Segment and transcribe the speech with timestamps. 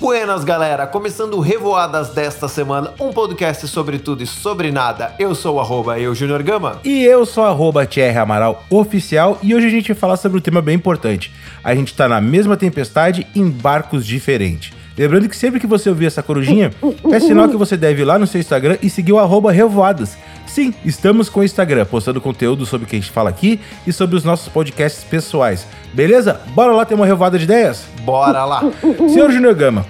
[0.00, 0.86] Buenas, galera!
[0.86, 5.14] Começando Revoadas desta semana, um podcast sobre tudo e sobre nada.
[5.18, 6.80] Eu sou o arroba eu, Junior Gama.
[6.82, 10.40] E eu sou arroba Thierry Amaral Oficial e hoje a gente vai falar sobre um
[10.40, 11.30] tema bem importante.
[11.62, 14.72] A gente tá na mesma tempestade em barcos diferentes.
[14.96, 16.70] Lembrando que sempre que você ouvir essa corujinha,
[17.12, 20.16] é sinal que você deve ir lá no seu Instagram e seguir o arroba Revoadas.
[20.50, 23.92] Sim, estamos com o Instagram, postando conteúdo sobre o que a gente fala aqui e
[23.92, 25.64] sobre os nossos podcasts pessoais.
[25.94, 26.40] Beleza?
[26.48, 27.86] Bora lá ter uma revoada de ideias?
[28.02, 28.60] Bora lá!
[29.08, 29.86] Senhor Junior Gama,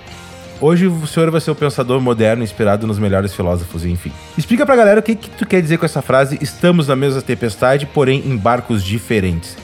[0.60, 4.12] hoje o senhor vai ser o pensador moderno inspirado nos melhores filósofos, enfim.
[4.36, 7.22] Explica pra galera o que, que tu quer dizer com essa frase, estamos na mesma
[7.22, 9.56] tempestade, porém em barcos diferentes.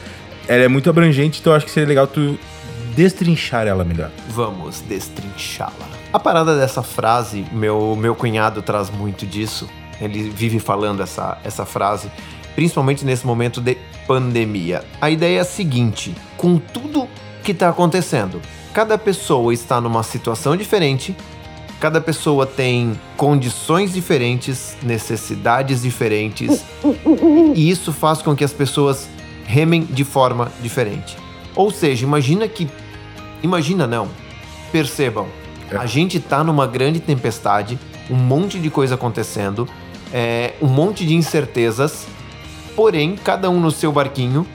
[0.48, 2.38] Ela é muito abrangente, então acho que seria legal tu
[2.94, 4.10] destrinchar ela melhor.
[4.30, 5.86] Vamos destrinchá-la.
[6.10, 9.68] A parada dessa frase, meu, meu cunhado traz muito disso.
[10.00, 12.10] Ele vive falando essa, essa frase,
[12.54, 14.84] principalmente nesse momento de pandemia.
[15.00, 17.08] A ideia é a seguinte: com tudo
[17.42, 18.40] que está acontecendo,
[18.72, 21.16] cada pessoa está numa situação diferente,
[21.80, 26.64] cada pessoa tem condições diferentes, necessidades diferentes,
[27.54, 29.08] e isso faz com que as pessoas
[29.46, 31.16] remem de forma diferente.
[31.54, 32.68] Ou seja, imagina que.
[33.42, 34.08] Imagina não.
[34.70, 35.26] Percebam.
[35.70, 35.76] É.
[35.76, 37.78] A gente tá numa grande tempestade,
[38.10, 39.68] um monte de coisa acontecendo,
[40.12, 42.06] é, um monte de incertezas,
[42.74, 44.46] porém, cada um no seu barquinho,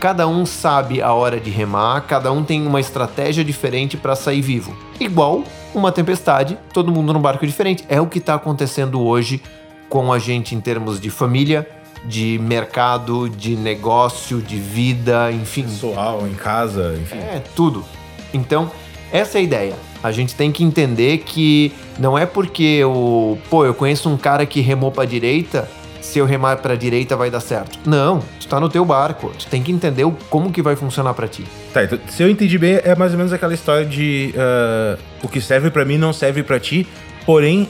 [0.00, 4.40] cada um sabe a hora de remar, cada um tem uma estratégia diferente para sair
[4.40, 4.76] vivo.
[5.00, 7.84] Igual uma tempestade, todo mundo num barco diferente.
[7.88, 9.42] É o que tá acontecendo hoje
[9.88, 11.68] com a gente em termos de família,
[12.04, 15.62] de mercado, de negócio, de vida, enfim.
[15.62, 17.18] Pessoal, em casa, enfim.
[17.18, 17.84] É, tudo.
[18.32, 18.70] Então,
[19.12, 19.74] essa é a ideia.
[20.02, 24.46] A gente tem que entender que não é porque o, pô, eu conheço um cara
[24.46, 25.68] que remou pra direita,
[26.00, 27.78] se eu remar pra direita vai dar certo.
[27.84, 31.12] Não, tu tá no teu barco, tu tem que entender o- como que vai funcionar
[31.14, 31.44] pra ti.
[31.74, 35.28] Tá, então, se eu entendi bem, é mais ou menos aquela história de ah, o
[35.28, 36.86] que serve pra mim não serve pra ti,
[37.26, 37.68] porém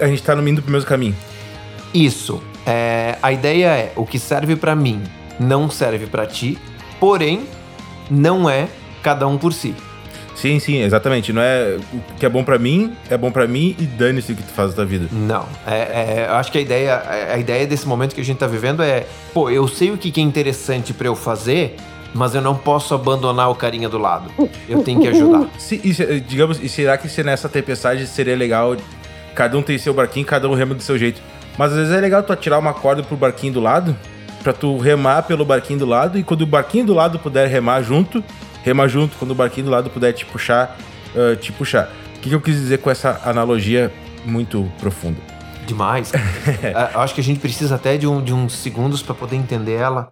[0.00, 1.14] a gente tá no indo pro mesmo caminho.
[1.92, 2.40] Isso.
[2.64, 5.02] É, a ideia é o que serve pra mim
[5.40, 6.56] não serve pra ti,
[7.00, 7.42] porém
[8.10, 8.68] não é
[9.02, 9.74] cada um por si.
[10.40, 11.32] Sim, sim, exatamente.
[11.32, 14.36] Não é o que é bom pra mim, é bom pra mim e dane-se o
[14.36, 15.06] que tu faz da vida.
[15.10, 18.38] Não, é, é, eu acho que a ideia, a ideia desse momento que a gente
[18.38, 19.04] tá vivendo é,
[19.34, 21.74] pô, eu sei o que que é interessante pra eu fazer,
[22.14, 24.30] mas eu não posso abandonar o carinha do lado.
[24.68, 25.46] Eu tenho que ajudar.
[25.58, 28.76] Se, e se- digamos, e será que se nessa tempestade seria legal
[29.34, 31.20] cada um ter seu barquinho, cada um rema do seu jeito?
[31.58, 33.96] Mas às vezes é legal tu atirar uma corda pro barquinho do lado,
[34.44, 37.82] pra tu remar pelo barquinho do lado, e quando o barquinho do lado puder remar
[37.82, 38.22] junto,
[38.68, 39.16] rema junto.
[39.16, 40.76] Quando o barquinho do lado puder te puxar,
[41.16, 41.90] ah, te puxar.
[42.16, 43.92] O que, que eu quis dizer com essa analogia
[44.24, 45.20] muito profunda?
[45.66, 46.12] Demais.
[46.62, 49.36] É, eu acho que a gente precisa até de, um, de uns segundos pra poder
[49.36, 50.10] entender ela.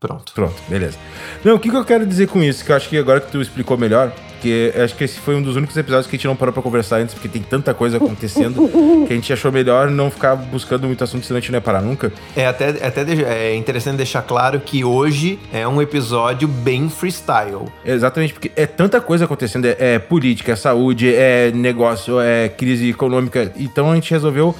[0.00, 0.32] Pronto.
[0.34, 0.98] Pronto, beleza.
[1.44, 2.64] Não, o que, que eu quero dizer com isso?
[2.64, 5.34] Que eu acho que agora que tu explicou melhor, que eu acho que esse foi
[5.34, 7.72] um dos únicos episódios que a gente não parou pra conversar antes, porque tem tanta
[7.74, 8.68] coisa acontecendo
[9.06, 11.62] que a gente achou melhor não ficar buscando muito assunto, senão a gente não ia
[11.62, 12.12] parar nunca.
[12.34, 17.66] É até, até é interessante deixar claro que hoje é um episódio bem freestyle.
[17.84, 22.90] Exatamente, porque é tanta coisa acontecendo, é, é política, é saúde, é negócio, é crise
[22.90, 24.54] econômica, então a gente resolveu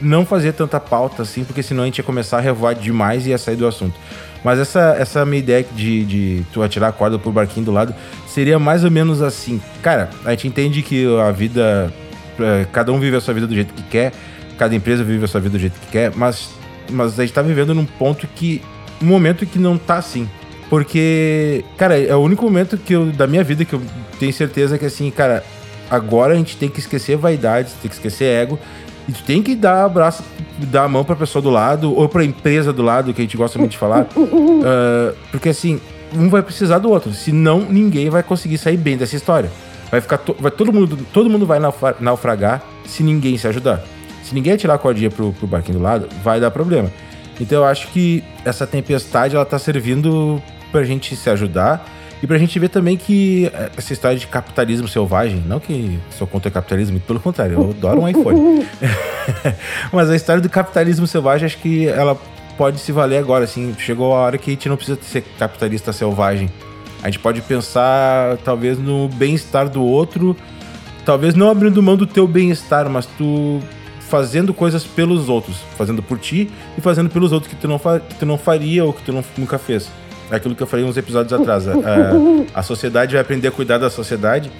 [0.00, 3.30] não fazer tanta pauta assim, porque senão a gente ia começar a revoar demais e
[3.30, 3.94] ia sair do assunto.
[4.44, 7.94] Mas essa, essa minha ideia de, de tu atirar a corda pro barquinho do lado
[8.26, 9.60] seria mais ou menos assim.
[9.82, 11.92] Cara, a gente entende que a vida.
[12.40, 14.12] é, Cada um vive a sua vida do jeito que quer,
[14.58, 16.50] cada empresa vive a sua vida do jeito que quer, mas,
[16.90, 18.60] mas a gente tá vivendo num ponto que.
[19.00, 20.28] Um momento que não tá assim.
[20.70, 23.82] Porque, cara, é o único momento que eu, da minha vida que eu
[24.18, 25.44] tenho certeza que assim, cara,
[25.90, 28.58] agora a gente tem que esquecer vaidades, tem que esquecer ego.
[29.08, 30.22] E tu tem que dar abraço,
[30.58, 33.36] dar a mão pra pessoa do lado, ou pra empresa do lado, que a gente
[33.36, 34.06] gosta muito de falar.
[34.64, 35.80] Ah, porque assim,
[36.14, 37.12] um vai precisar do outro.
[37.12, 39.50] Senão, ninguém vai conseguir sair bem dessa história.
[39.90, 40.18] Vai ficar.
[40.18, 43.82] to- vai, todo, mundo, todo mundo vai naufra- naufragar se ninguém se ajudar.
[44.22, 46.90] Se ninguém atirar a cordinha pro, pro barquinho do lado, vai dar problema.
[47.40, 50.40] Então eu acho que essa tempestade ela tá servindo
[50.70, 51.84] pra gente se ajudar
[52.22, 56.24] e pra gente ver também que eh, essa história de capitalismo selvagem, não que sou
[56.26, 58.64] contra o capitalismo, pelo contrário, eu adoro um iPhone.
[59.92, 62.16] Mas a história do capitalismo selvagem, acho que ela
[62.56, 65.92] pode se valer agora, assim, chegou a hora que a gente não precisa ser capitalista
[65.92, 66.48] selvagem.
[67.02, 70.36] A gente pode pensar, talvez, no bem-estar do outro,
[71.04, 73.60] talvez não abrindo mão do teu bem-estar, mas tu
[74.08, 76.48] fazendo coisas pelos outros, fazendo por ti
[76.78, 79.24] e fazendo pelos outros que tu não, que tu não faria ou que tu não,
[79.36, 79.90] nunca fez.
[80.32, 81.68] É aquilo que eu falei uns episódios atrás.
[81.68, 84.50] A, a- a sociedade vai aprender a cuidar da sociedade.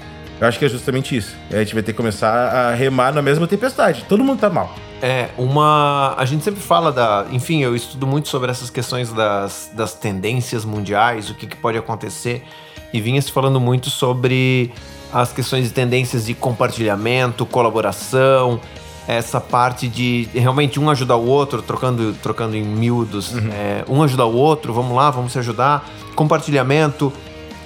[0.41, 1.35] Eu acho que é justamente isso.
[1.51, 4.05] A gente vai ter que começar a remar na mesma tempestade.
[4.09, 4.75] Todo mundo tá mal.
[5.01, 6.15] É, uma.
[6.19, 7.27] A gente sempre fala da.
[7.33, 11.79] Enfim, eu estudo muito sobre essas questões das, das tendências mundiais, o que, que pode
[11.79, 12.43] acontecer,
[12.93, 14.73] e vinha se falando muito sobre
[15.13, 18.61] as questões de tendências de compartilhamento, colaboração,
[19.07, 23.51] essa parte de realmente um ajudar o outro, trocando, trocando em miúdos, uhum.
[23.53, 27.13] é, um ajudar o outro, vamos lá, vamos se ajudar, compartilhamento,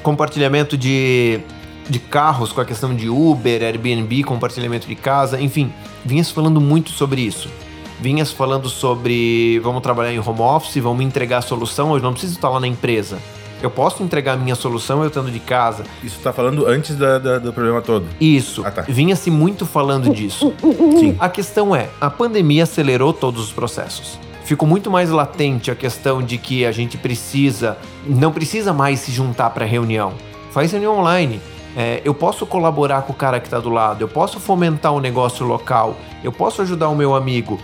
[0.02, 1.40] compartilhamento de,
[1.88, 5.72] de carros com a questão de Uber, Airbnb, compartilhamento de casa, enfim,
[6.04, 7.50] vinhas falando muito sobre isso.
[7.98, 12.34] Vinhas falando sobre vamos trabalhar em home office, vamos entregar a solução, eu não preciso
[12.34, 13.18] estar lá na empresa.
[13.62, 15.84] Eu posso entregar a minha solução eu estando de casa.
[16.02, 18.06] Isso tá falando antes da, da, do problema todo.
[18.20, 18.62] Isso.
[18.64, 18.82] Ah, tá.
[18.82, 20.52] Vinha-se muito falando disso.
[20.98, 21.16] Sim.
[21.18, 24.18] A questão é, a pandemia acelerou todos os processos.
[24.44, 27.76] Ficou muito mais latente a questão de que a gente precisa,
[28.06, 30.12] não precisa mais se juntar para reunião.
[30.52, 31.40] Faz reunião online.
[31.76, 35.00] É, eu posso colaborar com o cara que está do lado, eu posso fomentar um
[35.00, 35.94] negócio local,
[36.24, 37.58] eu posso ajudar o meu amigo.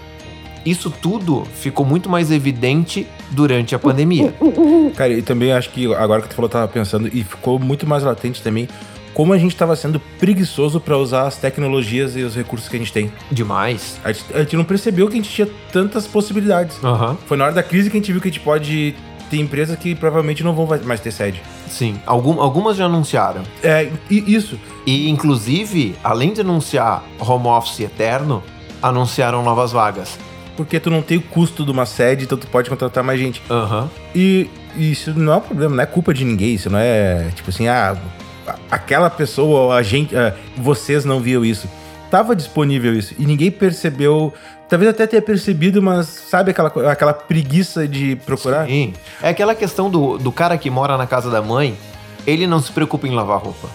[0.64, 4.32] Isso tudo ficou muito mais evidente durante a pandemia.
[4.96, 7.86] Cara, e também acho que agora que tu falou, eu tava pensando, e ficou muito
[7.86, 8.68] mais latente também
[9.14, 12.78] como a gente estava sendo preguiçoso para usar as tecnologias e os recursos que a
[12.78, 13.12] gente tem.
[13.30, 14.00] Demais.
[14.02, 16.82] A gente, a gente não percebeu que a gente tinha tantas possibilidades.
[16.82, 17.16] Uhum.
[17.26, 18.94] Foi na hora da crise que a gente viu que a gente pode
[19.30, 21.42] ter empresas que provavelmente não vão mais ter sede.
[21.68, 23.42] Sim, Algum, algumas já anunciaram.
[23.62, 24.58] É, isso.
[24.86, 28.42] E, inclusive, além de anunciar home office eterno,
[28.82, 30.18] anunciaram novas vagas
[30.56, 33.42] porque tu não tem o custo de uma sede, então tu pode contratar mais gente.
[33.50, 33.88] Uhum.
[34.14, 37.30] E, e isso não é um problema, não é culpa de ninguém, isso não é
[37.34, 37.96] tipo assim, ah,
[38.70, 41.68] aquela pessoa, a gente, ah, vocês não viam isso.
[42.10, 44.34] Tava disponível isso e ninguém percebeu.
[44.68, 48.66] Talvez até tenha percebido, mas sabe aquela, aquela preguiça de procurar?
[48.66, 48.94] Sim.
[49.22, 51.76] É aquela questão do, do cara que mora na casa da mãe,
[52.26, 53.68] ele não se preocupa em lavar roupa.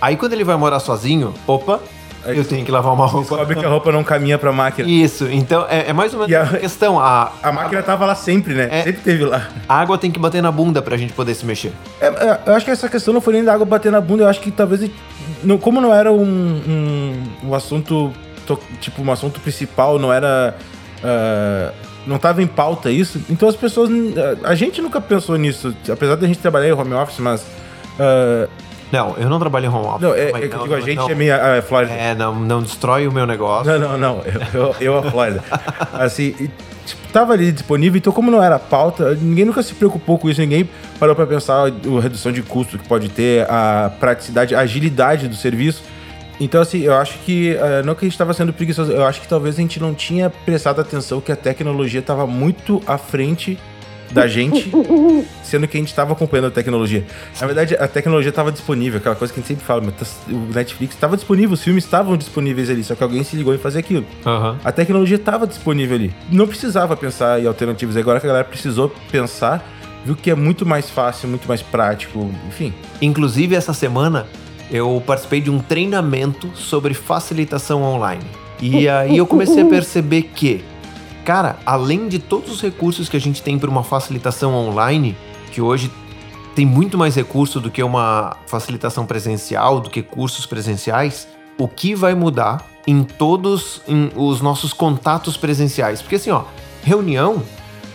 [0.00, 1.80] Aí quando ele vai morar sozinho, opa,
[2.26, 3.36] eu tenho que lavar uma roupa.
[3.36, 4.88] Descobre que a roupa não caminha pra máquina.
[4.88, 6.98] Isso, então é, é mais ou menos a, a, questão.
[6.98, 8.68] A, a máquina tava lá sempre, né?
[8.70, 9.48] É, sempre teve lá.
[9.68, 11.72] A água tem que bater na bunda pra gente poder se mexer.
[12.00, 14.24] É, é, eu acho que essa questão não foi nem da água bater na bunda,
[14.24, 14.90] eu acho que talvez.
[15.42, 18.12] Não, como não era um, um, um assunto.
[18.80, 20.54] Tipo, um assunto principal, não era.
[20.98, 23.90] Uh, não tava em pauta isso, então as pessoas.
[24.42, 27.42] A gente nunca pensou nisso, apesar da gente trabalhar em home office, mas.
[27.98, 28.48] Uh,
[28.92, 30.00] não, eu não trabalho em home office.
[30.00, 31.92] Não, é, é que eu digo, a gente não, é minha a Flórida.
[31.92, 33.78] É, não, não destrói o meu negócio.
[33.78, 34.22] Não, não, não.
[34.24, 35.42] Eu, eu, eu a Flórida.
[35.92, 36.50] assim, e,
[36.86, 40.40] tipo, tava ali disponível, então como não era pauta, ninguém nunca se preocupou com isso,
[40.40, 40.68] ninguém
[40.98, 45.36] parou para pensar a redução de custo que pode ter, a praticidade, a agilidade do
[45.36, 45.82] serviço.
[46.40, 49.20] Então, assim, eu acho que uh, não que a gente estava sendo preguiçoso, eu acho
[49.20, 53.58] que talvez a gente não tinha prestado atenção que a tecnologia estava muito à frente
[54.10, 54.70] da gente,
[55.42, 57.04] sendo que a gente estava acompanhando a tecnologia.
[57.40, 60.52] Na verdade, a tecnologia estava disponível, aquela coisa que a gente sempre fala, tá, o
[60.52, 63.80] Netflix estava disponível, os filmes estavam disponíveis ali, só que alguém se ligou em fazer
[63.80, 64.04] aquilo.
[64.24, 64.56] Uhum.
[64.64, 66.14] A tecnologia estava disponível ali.
[66.30, 67.96] Não precisava pensar em alternativas.
[67.96, 69.64] Agora que a galera precisou pensar,
[70.04, 72.72] viu que é muito mais fácil, muito mais prático, enfim.
[73.00, 74.26] Inclusive, essa semana
[74.70, 78.24] eu participei de um treinamento sobre facilitação online.
[78.60, 80.64] E aí eu comecei a perceber que
[81.28, 85.14] Cara, além de todos os recursos que a gente tem para uma facilitação online,
[85.52, 85.90] que hoje
[86.54, 91.28] tem muito mais recurso do que uma facilitação presencial, do que cursos presenciais,
[91.58, 96.00] o que vai mudar em todos em os nossos contatos presenciais?
[96.00, 96.44] Porque assim, ó,
[96.82, 97.42] reunião,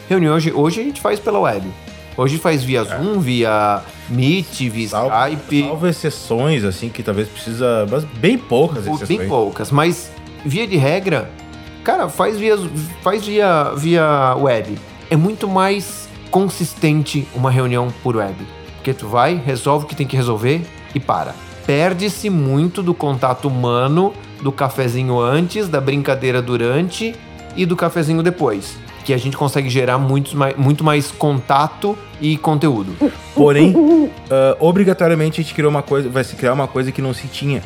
[0.08, 1.68] reunião hoje, hoje a gente faz pela web.
[2.16, 2.86] Hoje faz via é.
[2.86, 5.64] Zoom, via Meet, via salvo, Skype.
[5.64, 7.88] Salvo exceções, assim, que talvez precisa.
[7.90, 9.08] Mas bem poucas exceções.
[9.08, 10.12] Bem poucas, mas
[10.46, 11.32] via de regra,
[11.84, 12.58] Cara, faz via,
[13.02, 14.78] faz via, via web.
[15.10, 18.36] É muito mais consistente uma reunião por web.
[18.76, 20.62] Porque tu vai, resolve o que tem que resolver
[20.96, 21.36] e para.
[21.66, 27.16] Perde-se muito do contato humano, do cafezinho antes, da brincadeira durante
[27.56, 28.78] e do cafezinho depois.
[29.04, 32.96] Que a gente consegue gerar muito mais, muito mais contato e conteúdo.
[33.36, 34.10] Porém, uh,
[34.58, 37.62] obrigatoriamente a gente criou uma coisa, vai se criar uma coisa que não se tinha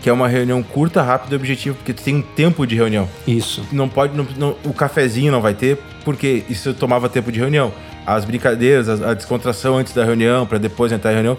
[0.00, 3.08] que é uma reunião curta, rápida e objetiva, porque tu tem um tempo de reunião.
[3.26, 3.64] Isso.
[3.70, 7.72] Não pode, não, não, o cafezinho não vai ter, porque isso tomava tempo de reunião.
[8.06, 11.36] As brincadeiras, a, a descontração antes da reunião, para depois entrar em reunião.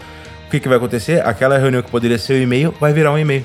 [0.48, 1.26] O que, que vai acontecer?
[1.26, 3.44] Aquela reunião que poderia ser um e-mail vai virar um e-mail.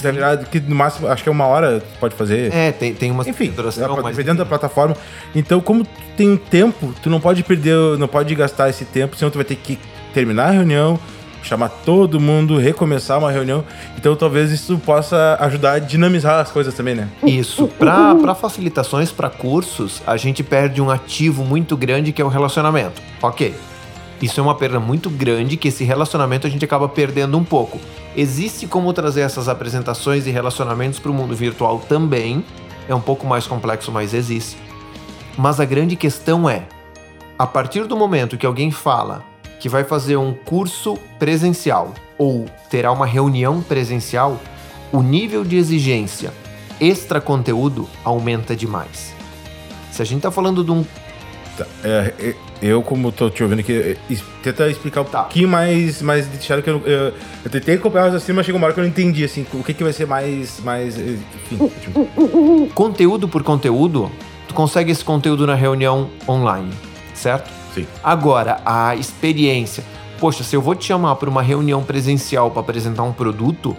[0.00, 2.52] Vai virar que no máximo, acho que é uma hora pode fazer.
[2.52, 4.16] É, tem, tem uma Enfim, duração, mas...
[4.16, 4.96] dentro da plataforma.
[5.34, 9.16] Então, como tu tem um tempo, tu não pode perder, não pode gastar esse tempo,
[9.16, 9.78] senão tu vai ter que
[10.14, 10.98] terminar a reunião,
[11.42, 13.64] chamar todo mundo, recomeçar uma reunião.
[13.96, 17.08] Então talvez isso possa ajudar a dinamizar as coisas também, né?
[17.24, 17.68] Isso.
[17.68, 23.00] Para facilitações, para cursos, a gente perde um ativo muito grande que é o relacionamento.
[23.22, 23.54] Ok.
[24.20, 27.78] Isso é uma perda muito grande que esse relacionamento a gente acaba perdendo um pouco.
[28.16, 32.42] Existe como trazer essas apresentações e relacionamentos para o mundo virtual também,
[32.88, 34.56] é um pouco mais complexo, mas existe.
[35.36, 36.62] Mas a grande questão é:
[37.38, 39.22] a partir do momento que alguém fala
[39.58, 44.40] que vai fazer um curso presencial ou terá uma reunião presencial,
[44.92, 46.32] o nível de exigência
[46.80, 49.14] extra conteúdo aumenta demais.
[49.90, 50.84] Se a gente está falando de um.
[51.56, 53.96] Tá, é, é, eu, como tô te ouvindo aqui, é,
[54.42, 55.22] tenta explicar um tá.
[55.22, 58.74] pouquinho mais, mais deixado que eu, eu, eu tentei acompanhar assim, mas chegou uma hora
[58.74, 60.60] que eu não entendi assim, o que, que vai ser mais.
[60.60, 62.68] mais enfim, tipo...
[62.74, 64.10] Conteúdo por conteúdo,
[64.46, 66.72] tu consegue esse conteúdo na reunião online,
[67.14, 67.55] certo?
[68.02, 69.84] Agora, a experiência.
[70.18, 73.76] Poxa, se eu vou te chamar para uma reunião presencial para apresentar um produto,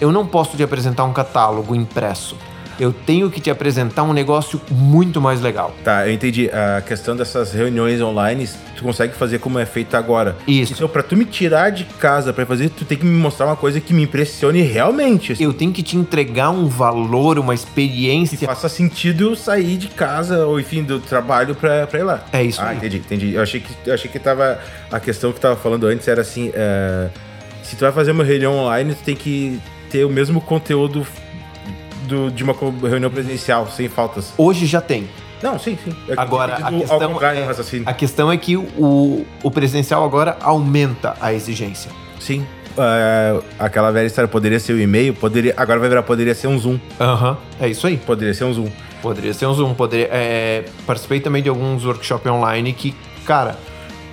[0.00, 2.36] eu não posso te apresentar um catálogo impresso
[2.78, 5.74] eu tenho que te apresentar um negócio muito mais legal.
[5.84, 6.50] Tá, eu entendi.
[6.50, 10.36] A questão dessas reuniões online, tu consegue fazer como é feito agora.
[10.46, 10.72] Isso.
[10.72, 13.56] Então, pra tu me tirar de casa para fazer, tu tem que me mostrar uma
[13.56, 15.36] coisa que me impressione realmente.
[15.42, 18.36] Eu tenho que te entregar um valor, uma experiência.
[18.38, 22.24] Que faça sentido sair de casa, ou enfim, do trabalho pra, pra ir lá.
[22.32, 22.76] É isso Ah, aí.
[22.76, 23.34] entendi, entendi.
[23.34, 24.58] Eu achei que, eu achei que tava.
[24.90, 26.50] A questão que tava falando antes era assim.
[26.54, 27.08] É,
[27.62, 31.06] se tu vai fazer uma reunião online, tu tem que ter o mesmo conteúdo
[32.08, 32.54] do, de uma
[32.88, 34.32] reunião presencial, sem faltas.
[34.36, 35.08] Hoje já tem.
[35.42, 35.94] Não, sim, sim.
[36.08, 41.32] É agora, a questão, é, a questão é que o, o presencial agora aumenta a
[41.32, 41.92] exigência.
[42.18, 42.44] Sim.
[42.76, 46.58] Uh, aquela velha história poderia ser o e-mail, poderia, agora vai virar, poderia ser um
[46.58, 46.78] Zoom.
[47.00, 47.96] Aham, uhum, é isso aí.
[47.96, 48.68] Poderia ser um Zoom.
[49.02, 49.74] Poderia ser um Zoom.
[49.74, 53.56] Poderia, é, participei também de alguns workshops online que, cara,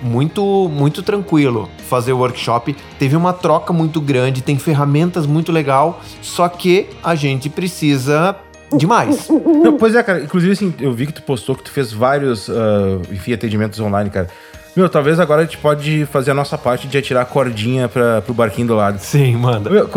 [0.02, 2.76] muito muito tranquilo fazer o workshop.
[2.98, 8.36] Teve uma troca muito grande, tem ferramentas muito legal, só que a gente precisa
[8.76, 9.28] demais.
[9.28, 10.22] Não, pois é, cara.
[10.22, 14.10] Inclusive, assim, eu vi que tu postou que tu fez vários, uh, enfim, atendimentos online,
[14.10, 14.28] cara.
[14.74, 18.20] Meu, talvez agora a gente pode fazer a nossa parte de atirar a cordinha pra,
[18.20, 18.98] pro barquinho do lado.
[18.98, 19.70] Sim, manda.
[19.70, 19.88] Meu,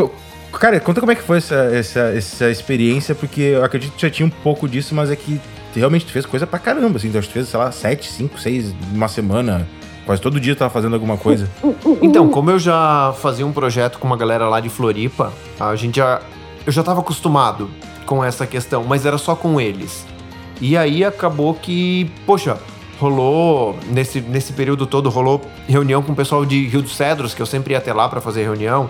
[0.54, 4.10] cara, conta como é que foi essa, essa, essa experiência, porque eu acredito que já
[4.10, 5.42] tinha um pouco disso, mas é que
[5.76, 7.10] realmente tu fez coisa pra caramba, assim.
[7.10, 9.68] Então, tu fez, sei lá, sete, cinco, seis, uma semana.
[10.10, 11.48] Quase todo dia tava fazendo alguma coisa.
[12.02, 15.98] Então, como eu já fazia um projeto com uma galera lá de Floripa, a gente
[15.98, 16.20] já.
[16.66, 17.70] Eu já tava acostumado
[18.08, 20.08] com essa questão, mas era só com eles.
[20.60, 22.58] E aí acabou que, poxa,
[23.00, 27.42] rolou nesse, nesse período todo rolou reunião com o pessoal de Rio dos Cedros, que
[27.44, 28.90] eu sempre ia até lá para fazer reunião.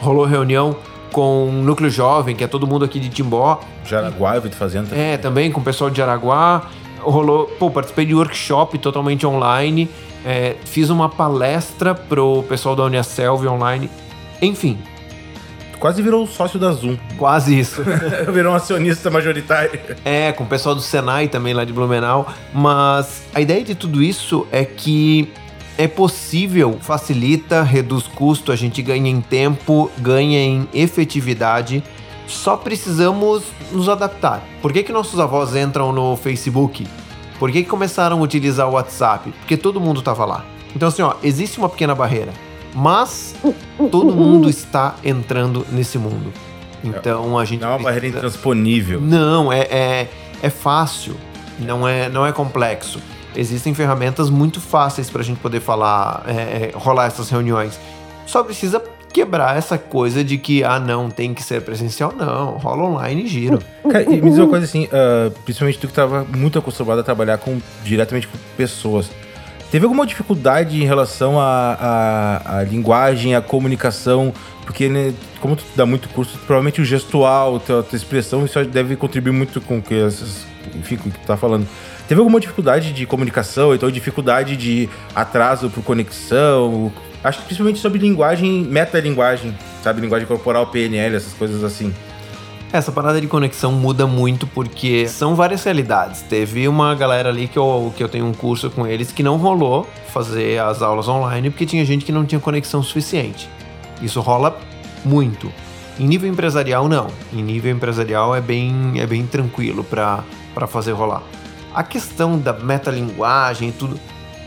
[0.00, 0.74] Rolou reunião
[1.12, 3.60] com o Núcleo Jovem, que é todo mundo aqui de Timbó.
[3.84, 4.94] Jaraguá, eu vi fazendo.
[4.94, 6.70] É, também com o pessoal de Jaraguá.
[7.00, 9.90] Rolou, pô, participei de workshop totalmente online.
[10.24, 13.90] É, fiz uma palestra pro pessoal da Uniaselv online.
[14.40, 14.78] Enfim.
[15.78, 16.96] Quase virou sócio da Zoom.
[17.18, 17.82] Quase isso.
[18.32, 19.78] virou um acionista majoritário.
[20.04, 22.32] É, com o pessoal do Senai também lá de Blumenau.
[22.54, 25.30] Mas a ideia de tudo isso é que
[25.76, 31.82] é possível, facilita, reduz custo, a gente ganha em tempo, ganha em efetividade.
[32.26, 34.42] Só precisamos nos adaptar.
[34.62, 36.86] Por que, que nossos avós entram no Facebook?
[37.44, 39.30] Por que, que começaram a utilizar o WhatsApp?
[39.40, 40.46] Porque todo mundo estava lá.
[40.74, 42.32] Então, assim, ó, existe uma pequena barreira.
[42.74, 43.34] Mas
[43.90, 46.32] todo mundo está entrando nesse mundo.
[46.82, 47.60] Então a gente.
[47.60, 47.94] Não é uma precisa...
[48.00, 48.98] barreira intransponível.
[48.98, 50.10] Não, é, é,
[50.42, 51.14] é fácil.
[51.58, 52.98] Não é, não é complexo.
[53.36, 57.78] Existem ferramentas muito fáceis para a gente poder falar, é, é, rolar essas reuniões.
[58.24, 58.82] Só precisa
[59.14, 62.12] quebrar essa coisa de que, ah, não, tem que ser presencial.
[62.14, 63.60] Não, rola online e giro.
[63.88, 67.02] Cara, e me diz uma coisa assim, uh, principalmente tu que estava muito acostumado a
[67.04, 69.08] trabalhar com, diretamente com pessoas.
[69.70, 74.32] Teve alguma dificuldade em relação à linguagem, à comunicação?
[74.64, 78.96] Porque, né, como tu dá muito curso, provavelmente o gestual, a tua, expressão, isso deve
[78.96, 80.44] contribuir muito com que essas,
[80.74, 81.66] enfim, com o que tu tá falando.
[82.08, 86.92] Teve alguma dificuldade de comunicação, então dificuldade de atraso por conexão?
[87.24, 90.02] Acho que principalmente sobre linguagem, metalinguagem, sabe?
[90.02, 91.92] Linguagem corporal, PNL, essas coisas assim.
[92.70, 96.22] Essa parada de conexão muda muito porque são várias realidades.
[96.22, 99.36] Teve uma galera ali que eu, que eu tenho um curso com eles que não
[99.38, 103.48] rolou fazer as aulas online porque tinha gente que não tinha conexão suficiente.
[104.02, 104.58] Isso rola
[105.04, 105.50] muito.
[105.98, 107.06] Em nível empresarial, não.
[107.32, 111.22] Em nível empresarial é bem, é bem tranquilo para fazer rolar.
[111.72, 113.98] A questão da metalinguagem e tudo,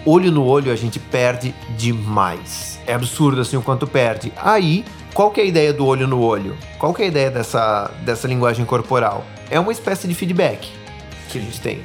[0.08, 2.80] olho no olho a gente perde demais.
[2.88, 4.32] É absurdo assim o quanto perde.
[4.38, 6.56] Aí, qual que é a ideia do olho no olho?
[6.80, 9.26] Qual que é a ideia dessa, dessa linguagem corporal?
[9.50, 10.72] É uma espécie de feedback
[11.30, 11.82] que a gente tem.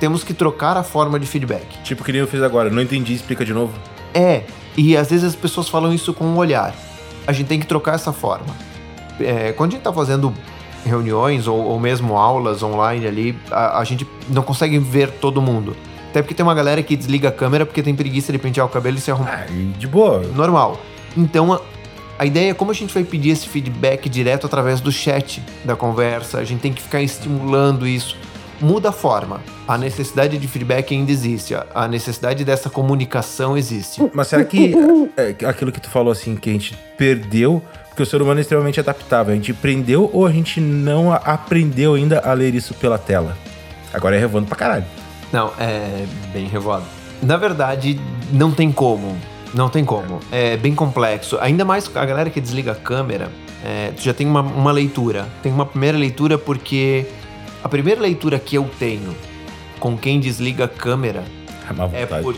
[0.00, 1.66] Temos que trocar a forma de feedback.
[1.82, 3.74] Tipo que nem eu fiz agora, não entendi, explica de novo.
[4.14, 4.44] É,
[4.76, 6.74] e às vezes as pessoas falam isso com o um olhar.
[7.26, 8.56] A gente tem que trocar essa forma.
[9.20, 10.32] É, quando a gente está fazendo
[10.86, 15.76] reuniões ou, ou, mesmo aulas online ali, a, a gente não consegue ver todo mundo.
[16.18, 18.68] Até porque tem uma galera que desliga a câmera porque tem preguiça de pentear o
[18.68, 19.46] cabelo e se arrumar.
[19.48, 20.20] Ah, de boa.
[20.34, 20.80] Normal.
[21.16, 21.60] Então,
[22.18, 25.76] A ideia é como a gente vai pedir esse feedback direto através do chat da
[25.76, 28.16] conversa, a gente tem que ficar estimulando isso.
[28.60, 29.40] Muda a forma.
[29.68, 34.02] A necessidade de feedback ainda existe, a necessidade dessa comunicação existe.
[34.12, 34.74] Mas será que
[35.16, 38.42] é, aquilo que tu falou assim, que a gente perdeu, porque o ser humano é
[38.42, 42.98] extremamente adaptável, a gente aprendeu ou a gente não aprendeu ainda a ler isso pela
[42.98, 43.38] tela?
[43.94, 44.84] Agora é revoando pra caralho.
[45.32, 46.84] Não, é bem revoado.
[47.22, 48.00] Na verdade,
[48.32, 49.16] não tem como.
[49.54, 50.20] Não tem como.
[50.30, 51.38] É bem complexo.
[51.40, 53.30] Ainda mais a galera que desliga a câmera,
[53.64, 55.26] é, tu já tem uma, uma leitura.
[55.42, 57.06] Tem uma primeira leitura porque
[57.62, 59.14] a primeira leitura que eu tenho
[59.78, 61.24] com quem desliga a câmera
[61.92, 62.36] é, por,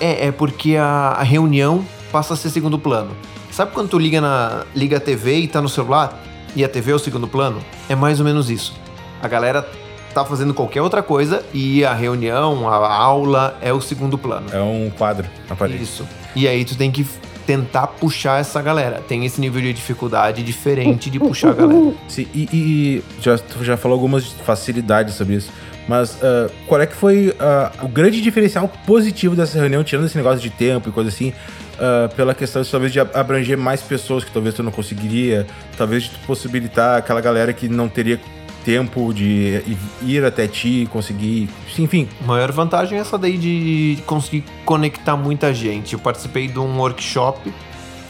[0.00, 3.10] é, é porque a, a, reunião passa a ser segundo plano.
[3.50, 6.22] Sabe quando tu liga, na, liga a TV e tá no celular
[6.54, 7.60] e a TV é o segundo plano?
[7.88, 8.74] É mais ou menos isso.
[9.22, 9.68] A galera
[10.12, 14.46] tá fazendo qualquer outra coisa e a reunião, a aula é o segundo plano.
[14.52, 15.82] É um quadro na parede.
[15.82, 16.06] Isso.
[16.34, 17.06] E aí tu tem que
[17.46, 19.02] tentar puxar essa galera.
[19.08, 21.94] Tem esse nível de dificuldade diferente de puxar a galera.
[22.06, 25.50] Sim, e, e já, tu já falou algumas facilidades sobre isso.
[25.88, 30.16] Mas uh, qual é que foi uh, o grande diferencial positivo dessa reunião, tirando esse
[30.16, 34.22] negócio de tempo e coisa assim, uh, pela questão de, talvez de abranger mais pessoas
[34.22, 38.20] que talvez tu não conseguiria, talvez de possibilitar aquela galera que não teria
[38.64, 39.62] tempo de
[40.02, 41.48] ir até ti, conseguir,
[41.78, 42.08] enfim.
[42.22, 45.94] A maior vantagem é essa daí de conseguir conectar muita gente.
[45.94, 47.52] Eu participei de um workshop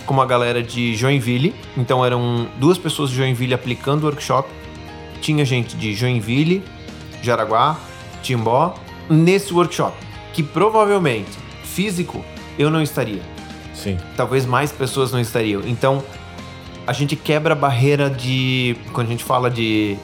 [0.07, 4.49] com uma galera de Joinville, então eram duas pessoas de Joinville aplicando o workshop.
[5.21, 6.63] Tinha gente de Joinville,
[7.23, 7.79] Jaraguá,
[8.23, 8.75] Timbó,
[9.09, 9.97] nesse workshop,
[10.33, 11.31] que provavelmente
[11.65, 12.25] físico
[12.59, 13.23] eu não estaria.
[13.75, 13.97] Sim.
[14.17, 15.63] Talvez mais pessoas não estariam.
[15.65, 16.03] Então,
[16.87, 18.77] a gente quebra a barreira de.
[18.93, 19.97] Quando a gente fala de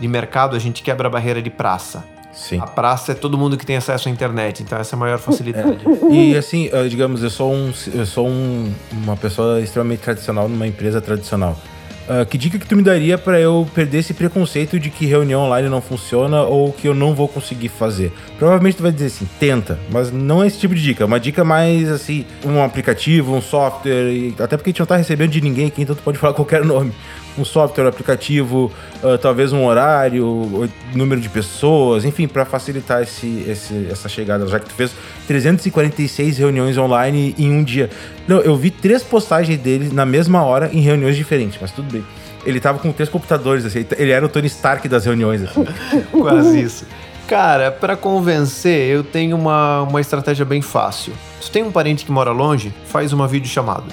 [0.00, 2.04] de mercado, a gente quebra a barreira de praça.
[2.32, 2.58] Sim.
[2.58, 5.18] A praça é todo mundo que tem acesso à internet, então essa é a maior
[5.18, 5.78] facilidade.
[5.86, 6.04] É.
[6.12, 11.00] E assim, digamos, eu sou, um, eu sou um, uma pessoa extremamente tradicional numa empresa
[11.00, 11.56] tradicional.
[12.04, 15.40] Uh, que dica que tu me daria para eu perder esse preconceito de que reunião
[15.40, 18.12] online não funciona ou que eu não vou conseguir fazer?
[18.38, 21.06] Provavelmente tu vai dizer assim, tenta, mas não é esse tipo de dica.
[21.06, 25.30] Uma dica mais assim, um aplicativo, um software, até porque a gente não tá recebendo
[25.30, 26.92] de ninguém aqui, então tu pode falar qualquer nome
[27.38, 28.70] um software, um aplicativo,
[29.02, 34.60] uh, talvez um horário, número de pessoas, enfim, para facilitar esse, esse, essa chegada, já
[34.60, 34.92] que tu fez
[35.26, 37.90] 346 reuniões online em um dia.
[38.26, 42.04] Não, eu vi três postagens dele na mesma hora em reuniões diferentes, mas tudo bem.
[42.46, 45.42] Ele tava com três computadores, assim, ele era o Tony Stark das reuniões.
[45.42, 45.64] Assim.
[46.12, 46.86] Quase isso.
[47.26, 51.14] Cara, para convencer, eu tenho uma, uma estratégia bem fácil.
[51.40, 53.86] Se tem um parente que mora longe, faz uma videochamada.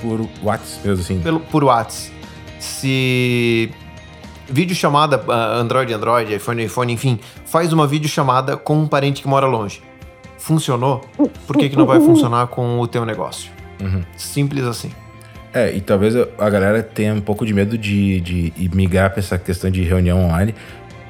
[0.00, 1.20] Por WhatsApp, mesmo assim?
[1.20, 2.15] Pelo, por WhatsApp
[2.66, 3.70] se
[4.48, 9.22] vídeo chamada uh, Android Android, iPhone iPhone, enfim, faz uma vídeo chamada com um parente
[9.22, 9.82] que mora longe.
[10.38, 11.00] Funcionou?
[11.46, 13.50] Por que, que não vai funcionar com o teu negócio?
[13.80, 14.02] Uhum.
[14.16, 14.90] Simples assim.
[15.52, 19.38] É, e talvez a galera tenha um pouco de medo de, de migrar para essa
[19.38, 20.54] questão de reunião online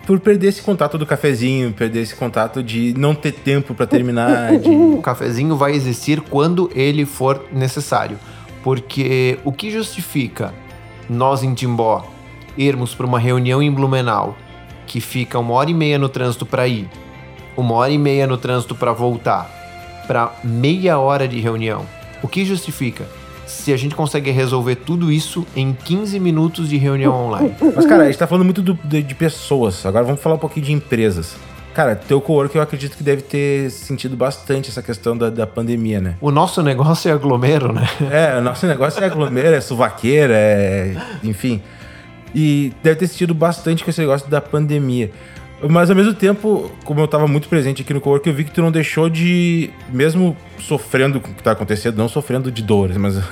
[0.07, 4.57] por perder esse contato do cafezinho, perder esse contato de não ter tempo para terminar.
[4.57, 4.71] De...
[4.97, 8.17] O cafezinho vai existir quando ele for necessário.
[8.63, 10.55] Porque o que justifica
[11.09, 12.05] nós em Timbó
[12.57, 14.37] irmos para uma reunião em Blumenau,
[14.87, 16.89] que fica uma hora e meia no trânsito para ir,
[17.57, 19.51] uma hora e meia no trânsito para voltar,
[20.07, 21.85] para meia hora de reunião,
[22.23, 23.07] o que justifica?
[23.47, 27.55] Se a gente consegue resolver tudo isso em 15 minutos de reunião online.
[27.75, 29.87] Mas, cara, a gente tá falando muito do, de, de pessoas.
[29.87, 31.37] Agora vamos falar um pouquinho de empresas.
[31.77, 36.01] Cara, teu co-work eu acredito que deve ter sentido bastante essa questão da, da pandemia,
[36.01, 36.17] né?
[36.23, 37.87] O nosso negócio é aglomero, né?
[38.11, 40.97] É, o nosso negócio é aglomero, é suvaqueira, é.
[41.23, 41.61] Enfim.
[42.35, 45.11] E deve ter sentido bastante com esse negócio da pandemia.
[45.69, 48.51] Mas ao mesmo tempo, como eu estava muito presente aqui no Cowork, eu vi que
[48.51, 52.97] tu não deixou de, mesmo sofrendo com o que está acontecendo, não sofrendo de dores,
[52.97, 53.23] mas uh,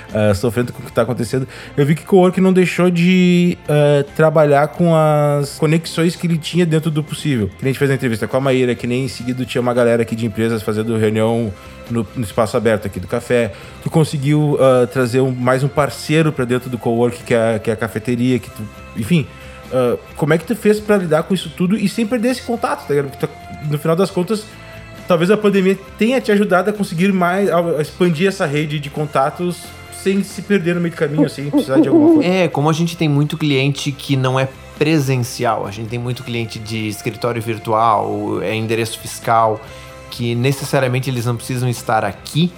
[0.34, 4.04] sofrendo com o que está acontecendo, eu vi que o Cowork não deixou de uh,
[4.14, 7.48] trabalhar com as conexões que ele tinha dentro do possível.
[7.48, 9.60] Que nem a gente fez a entrevista com a Maíra, que nem em seguida tinha
[9.60, 11.52] uma galera aqui de empresas fazendo reunião
[11.90, 13.52] no, no espaço aberto aqui do café.
[13.82, 17.70] Tu conseguiu uh, trazer um, mais um parceiro para dentro do Cowork, que é, que
[17.70, 18.62] é a cafeteria, que tu,
[18.96, 19.26] enfim
[19.74, 22.42] Uh, como é que tu fez para lidar com isso tudo e sem perder esse
[22.42, 23.28] contato, tá ligado?
[23.68, 24.44] No final das contas,
[25.08, 29.62] talvez a pandemia tenha te ajudado a conseguir mais, a expandir essa rede de contatos
[30.00, 32.28] sem se perder no meio do caminho, sem precisar de alguma coisa.
[32.28, 36.22] É, como a gente tem muito cliente que não é presencial, a gente tem muito
[36.22, 39.60] cliente de escritório virtual, é endereço fiscal,
[40.10, 42.52] que necessariamente eles não precisam estar aqui.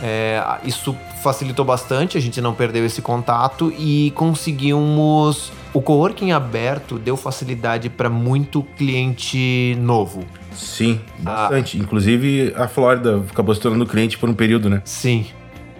[0.00, 6.98] É, isso facilitou bastante, a gente não perdeu esse contato e conseguimos o coworking aberto
[6.98, 10.24] deu facilidade para muito cliente novo.
[10.52, 11.78] Sim, bastante.
[11.78, 14.82] Ah, Inclusive a Flórida acabou se tornando cliente por um período, né?
[14.84, 15.26] Sim.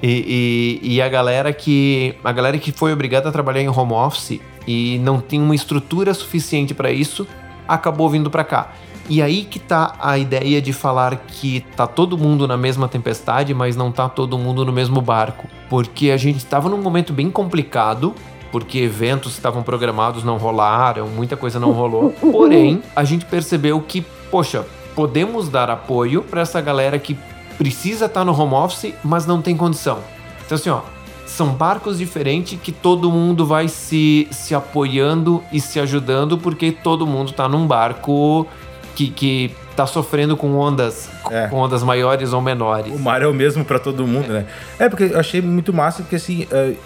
[0.03, 3.93] E, e, e, a galera que a galera que foi obrigada a trabalhar em home
[3.93, 7.27] office e não tem uma estrutura suficiente para isso,
[7.67, 8.73] acabou vindo para cá.
[9.09, 13.55] E aí que tá a ideia de falar que tá todo mundo na mesma tempestade,
[13.55, 15.49] mas não tá todo mundo no mesmo barco.
[15.69, 18.15] Porque a gente estava num momento bem complicado,
[18.51, 22.11] porque eventos que estavam programados não rolaram, muita coisa não rolou.
[22.21, 27.17] Porém, a gente percebeu que, poxa, podemos dar apoio para essa galera que
[27.57, 29.99] precisa estar tá no home office, mas não tem condição.
[30.45, 30.81] Então, assim, ó,
[31.27, 37.07] são barcos diferentes que todo mundo vai se, se apoiando e se ajudando, porque todo
[37.07, 38.47] mundo tá num barco
[38.95, 41.47] que, que tá sofrendo com ondas, é.
[41.47, 42.93] com ondas maiores ou menores.
[42.93, 44.41] O mar é o mesmo para todo mundo, é.
[44.41, 44.47] né?
[44.79, 46.77] É, porque eu achei muito massa, porque assim, uh,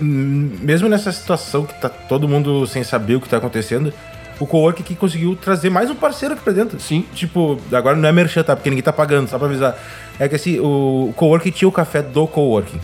[0.00, 3.92] mesmo nessa situação que tá todo mundo sem saber o que tá acontecendo,
[4.40, 6.78] o coworking que conseguiu trazer mais um parceiro aqui pra dentro.
[6.80, 7.04] Sim.
[7.14, 8.54] Tipo, agora não é merchan, tá?
[8.54, 9.76] Porque ninguém tá pagando, só pra avisar.
[10.18, 12.80] É que assim, o coworking tinha o café do coworking.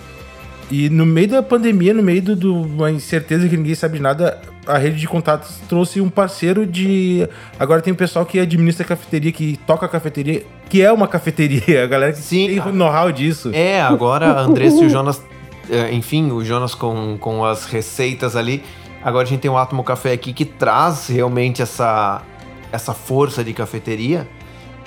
[0.70, 4.40] E no meio da pandemia, no meio de uma incerteza que ninguém sabe de nada,
[4.66, 7.29] a rede de contatos trouxe um parceiro de.
[7.59, 11.07] Agora tem o pessoal que administra a cafeteria, que toca a cafeteria, que é uma
[11.07, 13.50] cafeteria, a galera que Sim, tem know-how disso.
[13.53, 15.22] É, agora a Andressa e o Jonas,
[15.92, 18.62] enfim, o Jonas com, com as receitas ali.
[19.03, 22.22] Agora a gente tem o Atomo Café aqui que traz realmente essa,
[22.72, 24.29] essa força de cafeteria.